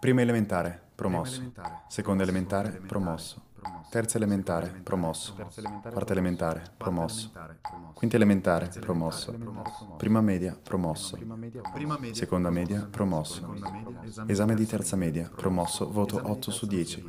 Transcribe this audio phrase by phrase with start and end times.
[0.00, 1.52] Prima elementare, promosso.
[1.86, 3.48] Seconda elementare, promosso.
[3.90, 5.34] Terza elementare, promosso.
[5.34, 7.30] Quarta elementare, promosso.
[7.92, 9.36] Quinta elementare, promosso.
[9.98, 11.18] Prima media, promosso.
[12.12, 13.54] Seconda media, promosso.
[14.26, 17.04] Esame di terza media, promosso, voto 8 su 10.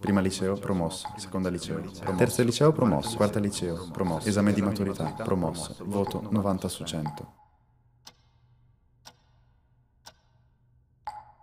[0.00, 1.06] Prima liceo, promosso.
[1.16, 2.16] Seconda liceo, promosso.
[2.16, 3.16] Terza liceo, promosso.
[3.16, 4.28] Quarta liceo, promosso.
[4.28, 7.43] Esame di maturità, promosso, voto 90 su 100.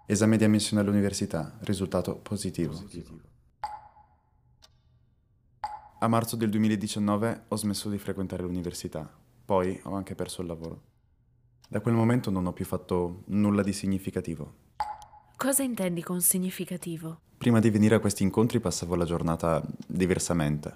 [0.08, 2.74] Esame di ammissione all'università, risultato positivo.
[6.00, 9.10] A marzo del 2019 ho smesso di frequentare l'università,
[9.46, 10.82] poi ho anche perso il lavoro.
[11.70, 14.54] Da quel momento non ho più fatto nulla di significativo.
[15.38, 17.22] Cosa intendi con significativo?
[17.38, 20.76] Prima di venire a questi incontri passavo la giornata diversamente.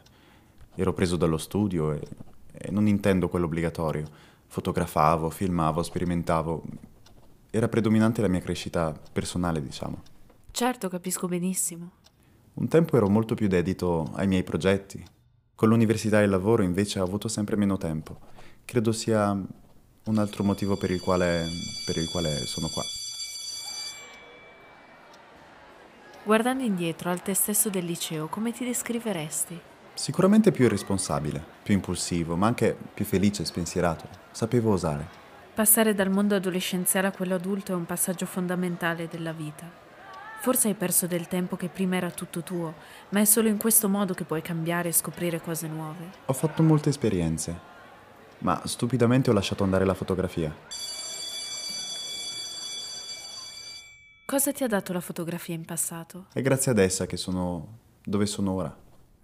[0.76, 2.07] Ero preso dallo studio e,
[2.51, 4.07] e non intendo quello obbligatorio.
[4.48, 6.63] Fotografavo, filmavo, sperimentavo,
[7.55, 10.01] era predominante la mia crescita personale, diciamo.
[10.51, 11.91] Certo, capisco benissimo.
[12.55, 15.01] Un tempo ero molto più dedito ai miei progetti.
[15.55, 18.20] Con l'università e il lavoro invece ho avuto sempre meno tempo.
[18.65, 21.47] Credo sia un altro motivo per il quale,
[21.85, 22.84] per il quale sono qua.
[26.25, 29.57] Guardando indietro al te stesso del liceo, come ti descriveresti?
[29.93, 34.09] Sicuramente più irresponsabile, più impulsivo, ma anche più felice e spensierato.
[34.31, 35.23] Sapevo osare.
[35.55, 39.71] Passare dal mondo adolescenziale a quello adulto è un passaggio fondamentale della vita.
[40.41, 42.73] Forse hai perso del tempo che prima era tutto tuo,
[43.12, 46.09] ma è solo in questo modo che puoi cambiare e scoprire cose nuove.
[46.25, 47.57] Ho fatto molte esperienze,
[48.39, 50.53] ma stupidamente ho lasciato andare la fotografia.
[54.25, 56.25] Cosa ti ha dato la fotografia in passato?
[56.34, 58.77] È grazie ad essa che sono dove sono ora.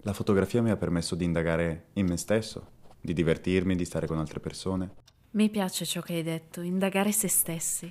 [0.04, 2.68] La fotografia mi ha permesso di indagare in me stesso,
[3.02, 5.01] di divertirmi, di stare con altre persone.
[5.34, 7.90] Mi piace ciò che hai detto, indagare se stessi.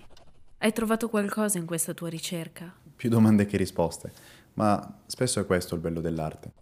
[0.58, 2.70] Hai trovato qualcosa in questa tua ricerca?
[2.94, 4.12] Più domande che risposte,
[4.54, 6.52] ma spesso è questo il bello dell'arte.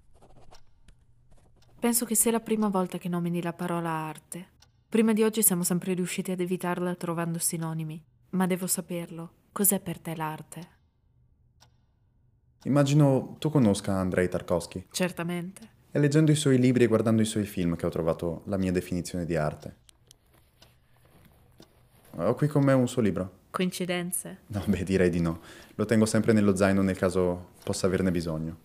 [1.80, 4.50] Penso che sia la prima volta che nomini la parola arte.
[4.88, 9.32] Prima di oggi siamo sempre riusciti ad evitarla trovando sinonimi, ma devo saperlo.
[9.50, 10.68] Cos'è per te l'arte?
[12.62, 14.86] Immagino tu conosca Andrei Tarkovsky.
[14.92, 15.70] Certamente.
[15.90, 18.70] È leggendo i suoi libri e guardando i suoi film che ho trovato la mia
[18.70, 19.86] definizione di arte.
[22.20, 23.30] Ho qui con me un suo libro.
[23.50, 24.38] Coincidenze?
[24.48, 25.38] No, beh, direi di no.
[25.76, 28.56] Lo tengo sempre nello zaino nel caso possa averne bisogno.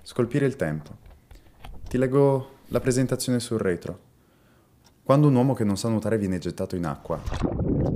[0.00, 0.96] Scolpire il tempo.
[1.86, 4.12] Ti leggo la presentazione sul retro.
[5.02, 7.20] Quando un uomo che non sa nuotare viene gettato in acqua,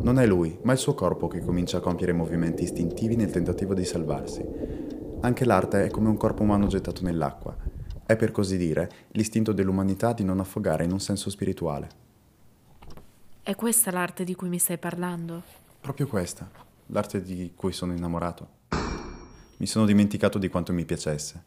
[0.03, 3.73] non è lui, ma il suo corpo che comincia a compiere movimenti istintivi nel tentativo
[3.73, 4.45] di salvarsi.
[5.21, 7.57] Anche l'arte è come un corpo umano gettato nell'acqua.
[8.05, 12.08] È per così dire l'istinto dell'umanità di non affogare in un senso spirituale.
[13.49, 15.43] È questa l'arte di cui mi stai parlando?
[15.81, 16.51] Proprio questa,
[16.89, 18.47] l'arte di cui sono innamorato.
[19.57, 21.43] Mi sono dimenticato di quanto mi piacesse.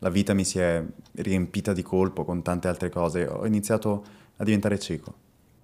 [0.00, 3.26] La vita mi si è riempita di colpo con tante altre cose.
[3.26, 4.04] Ho iniziato
[4.36, 5.14] a diventare cieco.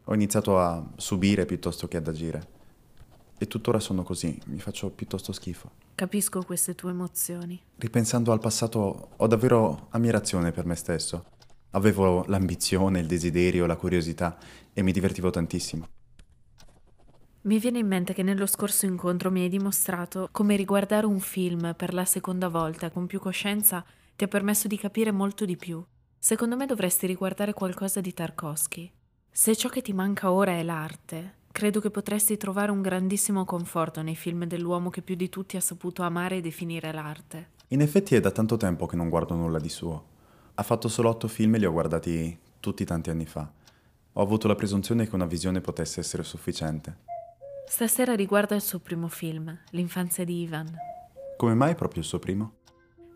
[0.05, 2.49] Ho iniziato a subire piuttosto che ad agire.
[3.37, 5.73] E tuttora sono così, mi faccio piuttosto schifo.
[5.95, 7.61] Capisco queste tue emozioni.
[7.77, 11.23] Ripensando al passato, ho davvero ammirazione per me stesso.
[11.73, 14.39] Avevo l'ambizione, il desiderio, la curiosità
[14.73, 15.89] e mi divertivo tantissimo.
[17.43, 21.75] Mi viene in mente che nello scorso incontro mi hai dimostrato come riguardare un film
[21.77, 23.85] per la seconda volta con più coscienza
[24.15, 25.85] ti ha permesso di capire molto di più.
[26.19, 28.89] Secondo me dovresti riguardare qualcosa di Tarkovsky.
[29.29, 34.03] Se ciò che ti manca ora è l'arte, credo che potresti trovare un grandissimo conforto
[34.03, 37.49] nei film dell'uomo che più di tutti ha saputo amare e definire l'arte.
[37.69, 40.12] In effetti è da tanto tempo che non guardo nulla di suo.
[40.55, 43.51] Ha fatto solo otto film e li ho guardati tutti tanti anni fa.
[44.13, 46.99] Ho avuto la presunzione che una visione potesse essere sufficiente.
[47.67, 50.77] Stasera riguarda il suo primo film, L'infanzia di Ivan.
[51.37, 52.57] Come mai proprio il suo primo?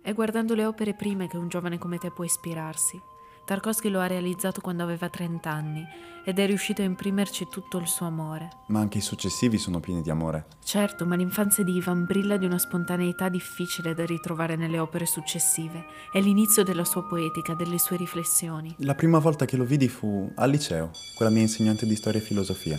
[0.00, 2.98] È guardando le opere prime che un giovane come te può ispirarsi.
[3.47, 5.87] Tarkovsky lo ha realizzato quando aveva 30 anni
[6.25, 8.48] ed è riuscito a imprimerci tutto il suo amore.
[8.66, 10.47] Ma anche i successivi sono pieni di amore.
[10.65, 15.84] Certo, ma l'infanzia di Ivan brilla di una spontaneità difficile da ritrovare nelle opere successive.
[16.10, 18.75] È l'inizio della sua poetica, delle sue riflessioni.
[18.78, 22.19] La prima volta che lo vidi fu al liceo, con la mia insegnante di storia
[22.19, 22.77] e filosofia.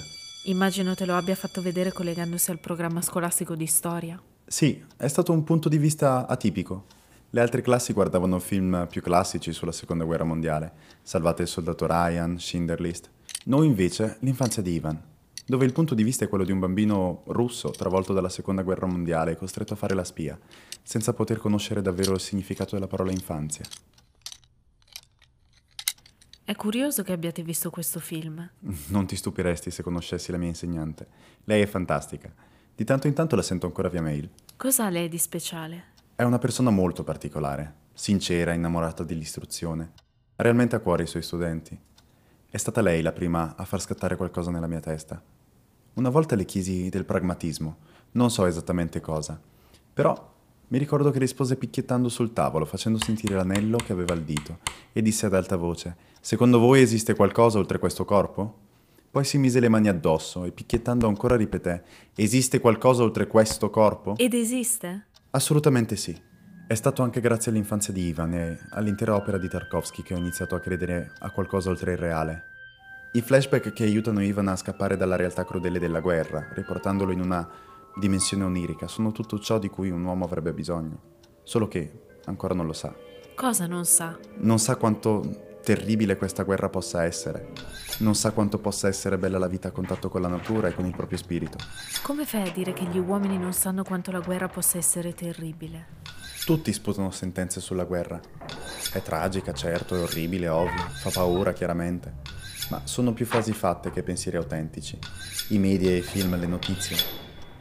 [0.48, 4.22] Immagino te lo abbia fatto vedere collegandosi al programma scolastico di storia.
[4.46, 6.86] Sì, è stato un punto di vista atipico.
[7.32, 10.72] Le altre classi guardavano film più classici sulla seconda guerra mondiale,
[11.02, 13.10] Salvate il soldato Ryan, Schindler List.
[13.46, 15.02] Noi invece l'infanzia di Ivan,
[15.46, 18.86] dove il punto di vista è quello di un bambino russo travolto dalla seconda guerra
[18.88, 20.38] mondiale costretto a fare la spia,
[20.84, 23.66] senza poter conoscere davvero il significato della parola infanzia.
[26.44, 28.50] È curioso che abbiate visto questo film.
[28.88, 31.08] Non ti stupiresti se conoscessi la mia insegnante.
[31.44, 32.34] Lei è fantastica.
[32.74, 34.30] Di tanto in tanto la sento ancora via mail.
[34.56, 35.96] Cosa ha lei di speciale?
[36.20, 39.92] È una persona molto particolare, sincera, innamorata dell'istruzione.
[40.38, 41.78] Ha realmente a cuore i suoi studenti.
[42.50, 45.22] È stata lei la prima a far scattare qualcosa nella mia testa.
[45.94, 47.78] Una volta le chiesi del pragmatismo,
[48.14, 49.40] non so esattamente cosa,
[49.94, 50.34] però
[50.70, 54.58] mi ricordo che rispose picchiettando sul tavolo, facendo sentire l'anello che aveva al dito,
[54.94, 58.58] e disse ad alta voce, Secondo voi esiste qualcosa oltre questo corpo?
[59.12, 61.84] Poi si mise le mani addosso e picchiettando ancora ripeté,
[62.16, 64.16] Esiste qualcosa oltre questo corpo?
[64.18, 65.06] Ed esiste?
[65.32, 66.20] Assolutamente sì.
[66.68, 70.56] È stato anche grazie all'infanzia di Ivan e all'intera opera di Tarkovsky che ho iniziato
[70.56, 72.44] a credere a qualcosa oltre il reale.
[73.14, 77.48] I flashback che aiutano Ivan a scappare dalla realtà crudele della guerra, riportandolo in una
[77.96, 81.16] dimensione onirica, sono tutto ciò di cui un uomo avrebbe bisogno.
[81.44, 82.94] Solo che ancora non lo sa.
[83.36, 84.18] Cosa non sa?
[84.40, 87.50] Non sa quanto terribile questa guerra possa essere.
[87.98, 90.86] Non sa quanto possa essere bella la vita a contatto con la natura e con
[90.86, 91.58] il proprio spirito.
[92.04, 95.88] Come fai a dire che gli uomini non sanno quanto la guerra possa essere terribile?
[96.46, 98.18] Tutti sputano sentenze sulla guerra.
[98.94, 102.14] È tragica, certo, è orribile, ovvio, fa paura, chiaramente.
[102.70, 104.98] Ma sono più frasi fatte che pensieri autentici.
[105.50, 106.96] I media, i film, le notizie.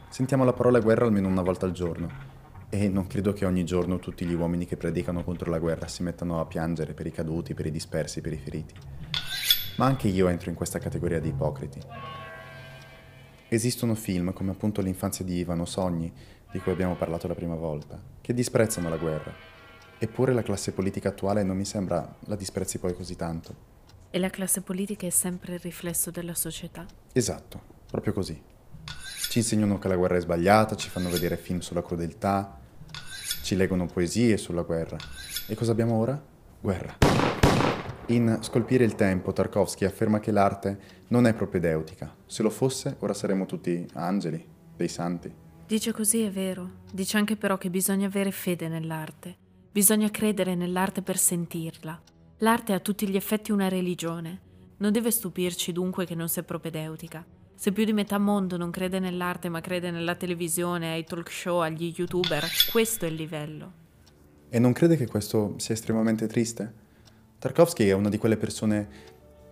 [0.07, 2.36] Sentiamo la parola guerra almeno una volta al giorno.
[2.69, 6.03] E non credo che ogni giorno tutti gli uomini che predicano contro la guerra si
[6.03, 8.73] mettano a piangere per i caduti, per i dispersi, per i feriti.
[9.77, 11.79] Ma anche io entro in questa categoria di ipocriti.
[13.47, 16.11] Esistono film come appunto L'infanzia di Ivano Sogni,
[16.51, 19.33] di cui abbiamo parlato la prima volta, che disprezzano la guerra.
[19.97, 23.55] Eppure la classe politica attuale non mi sembra la disprezzi poi così tanto.
[24.09, 26.85] E la classe politica è sempre il riflesso della società?
[27.13, 28.39] Esatto, proprio così.
[29.37, 32.59] Ci insegnano che la guerra è sbagliata, ci fanno vedere film sulla crudeltà,
[33.43, 34.97] ci leggono poesie sulla guerra.
[35.45, 36.19] E cosa abbiamo ora?
[36.59, 36.97] Guerra.
[38.07, 40.79] In Scolpire il tempo, Tarkovsky afferma che l'arte
[41.09, 42.11] non è propedeutica.
[42.25, 44.43] Se lo fosse, ora saremmo tutti angeli,
[44.75, 45.31] dei santi.
[45.67, 46.77] Dice così, è vero.
[46.91, 49.35] Dice anche però che bisogna avere fede nell'arte.
[49.71, 52.01] Bisogna credere nell'arte per sentirla.
[52.39, 54.41] L'arte è a tutti gli effetti una religione.
[54.77, 57.23] Non deve stupirci dunque che non sia propedeutica.
[57.59, 61.57] Se più di metà mondo non crede nell'arte ma crede nella televisione, ai talk show,
[61.61, 63.71] agli youtuber, questo è il livello.
[64.47, 66.71] E non crede che questo sia estremamente triste?
[67.39, 68.87] Tarkovsky è una di quelle persone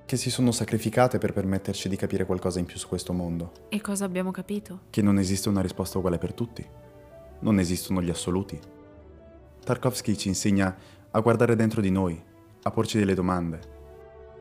[0.05, 3.51] che si sono sacrificate per permetterci di capire qualcosa in più su questo mondo.
[3.69, 4.81] E cosa abbiamo capito?
[4.91, 6.63] Che non esiste una risposta uguale per tutti.
[7.39, 8.59] Non esistono gli assoluti.
[9.63, 10.77] Tarkovsky ci insegna
[11.09, 12.23] a guardare dentro di noi,
[12.61, 13.61] a porci delle domande.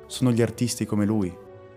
[0.06, 1.34] Sono gli artisti come lui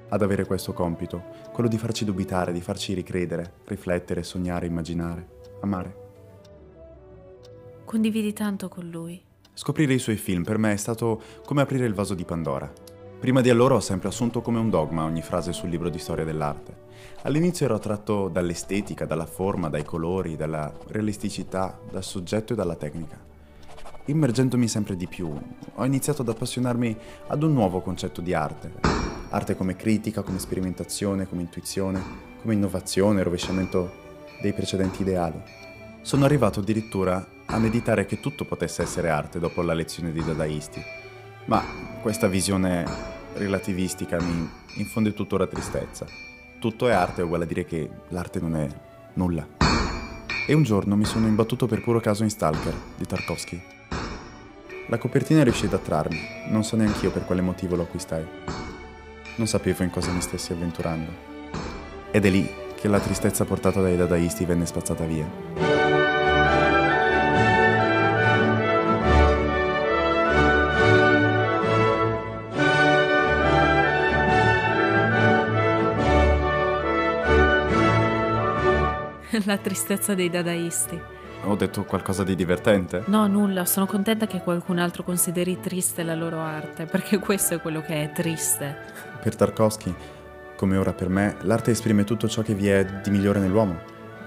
[0.10, 5.28] ad avere questo compito, quello di farci dubitare, di farci ricredere, riflettere, sognare, immaginare,
[5.62, 6.06] amare.
[7.86, 9.22] Condividi tanto con lui.
[9.54, 12.72] Scoprire i suoi film per me è stato come aprire il vaso di Pandora.
[13.20, 16.24] Prima di allora ho sempre assunto come un dogma ogni frase sul libro di storia
[16.24, 16.86] dell'arte.
[17.24, 23.18] All'inizio ero attratto dall'estetica, dalla forma, dai colori, dalla realisticità, dal soggetto e dalla tecnica.
[24.10, 25.30] Immergendomi sempre di più,
[25.76, 26.96] ho iniziato ad appassionarmi
[27.28, 28.72] ad un nuovo concetto di arte,
[29.30, 32.02] arte come critica, come sperimentazione, come intuizione,
[32.42, 33.92] come innovazione, rovesciamento
[34.42, 35.42] dei precedenti ideali.
[36.00, 40.82] Sono arrivato addirittura a meditare che tutto potesse essere arte dopo la lezione dei dadaisti,
[41.46, 41.62] ma
[42.02, 42.86] questa visione
[43.34, 46.06] relativistica mi infonde tuttora tristezza.
[46.60, 48.70] Tutto è arte è uguale a dire che l'arte non è
[49.16, 49.46] nulla.
[50.48, 53.76] E un giorno mi sono imbattuto per puro caso in Stalker di Tarkovsky.
[54.88, 58.26] La copertina riuscì ad attrarmi, non so neanche io per quale motivo lo acquistai
[59.38, 61.12] non sapevo in cosa mi stessi avventurando.
[62.12, 65.26] Ed è lì che la tristezza portata dai dadaisti venne spazzata via.
[79.46, 81.17] La tristezza dei dadaisti.
[81.44, 83.04] Ho detto qualcosa di divertente?
[83.08, 87.62] No, nulla, sono contenta che qualcun altro consideri triste la loro arte, perché questo è
[87.62, 88.76] quello che è triste.
[89.22, 89.94] Per Tarkovsky,
[90.56, 93.80] come ora per me, l'arte esprime tutto ciò che vi è di migliore nell'uomo.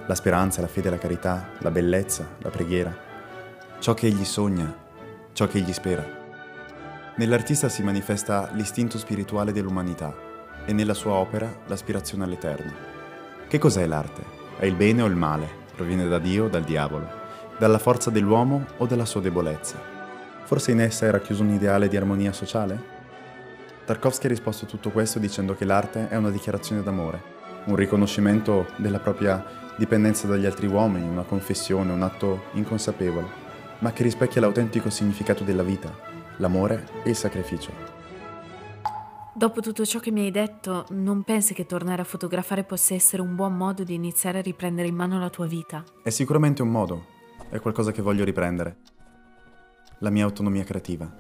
[0.07, 2.97] La speranza, la fede, la carità, la bellezza, la preghiera.
[3.79, 4.73] Ciò che egli sogna,
[5.33, 6.19] ciò che egli spera.
[7.17, 10.14] Nell'artista si manifesta l'istinto spirituale dell'umanità
[10.64, 12.73] e nella sua opera l'aspirazione all'eterno.
[13.47, 14.23] Che cos'è l'arte?
[14.57, 15.60] È il bene o il male?
[15.80, 17.08] Proviene da Dio o dal diavolo,
[17.56, 19.80] dalla forza dell'uomo o dalla sua debolezza.
[20.44, 22.78] Forse in essa era chiuso un ideale di armonia sociale?
[23.87, 27.22] Tarkovsky ha risposto a tutto questo dicendo che l'arte è una dichiarazione d'amore,
[27.64, 29.42] un riconoscimento della propria
[29.76, 33.26] dipendenza dagli altri uomini, una confessione, un atto inconsapevole,
[33.78, 35.90] ma che rispecchia l'autentico significato della vita,
[36.37, 37.89] l'amore e il sacrificio.
[39.40, 43.23] Dopo tutto ciò che mi hai detto, non pensi che tornare a fotografare possa essere
[43.23, 45.82] un buon modo di iniziare a riprendere in mano la tua vita?
[46.02, 47.06] È sicuramente un modo,
[47.49, 48.76] è qualcosa che voglio riprendere.
[50.00, 51.16] La mia autonomia creativa.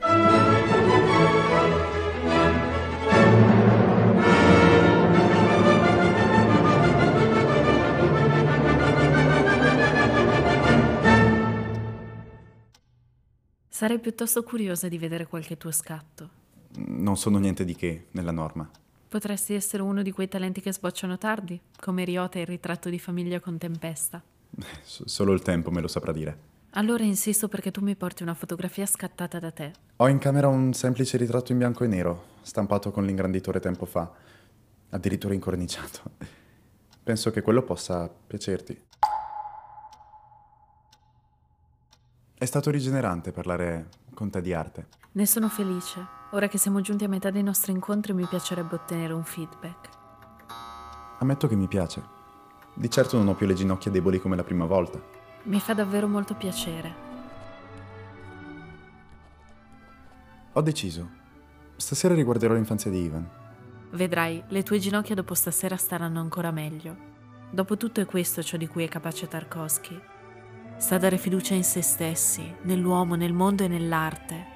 [13.70, 16.39] Sarei piuttosto curiosa di vedere qualche tuo scatto
[16.86, 18.68] non sono niente di che nella norma.
[19.08, 22.98] Potresti essere uno di quei talenti che sbocciano tardi, come Riota e il ritratto di
[22.98, 24.22] famiglia con Tempesta.
[24.82, 26.48] solo il tempo me lo saprà dire.
[26.74, 29.72] Allora insisto perché tu mi porti una fotografia scattata da te.
[29.96, 34.08] Ho in camera un semplice ritratto in bianco e nero, stampato con l'ingranditore tempo fa,
[34.90, 36.02] addirittura incorniciato.
[37.02, 38.80] Penso che quello possa piacerti.
[42.38, 44.99] È stato rigenerante parlare con te di arte.
[45.12, 46.06] Ne sono felice.
[46.30, 49.88] Ora che siamo giunti a metà dei nostri incontri mi piacerebbe ottenere un feedback.
[51.18, 52.00] Ammetto che mi piace.
[52.74, 55.02] Di certo non ho più le ginocchia deboli come la prima volta.
[55.44, 56.94] Mi fa davvero molto piacere.
[60.52, 61.08] Ho deciso.
[61.74, 63.28] Stasera riguarderò l'infanzia di Ivan.
[63.90, 66.96] Vedrai, le tue ginocchia dopo stasera staranno ancora meglio.
[67.50, 70.00] Dopotutto è questo ciò di cui è capace Tarkovsky.
[70.76, 74.49] Sa dare fiducia in se stessi, nell'uomo, nel mondo e nell'arte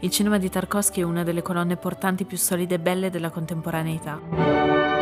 [0.00, 4.95] il cinema di Tarkovsky è una delle colonne portanti più solide e belle della contemporaneità.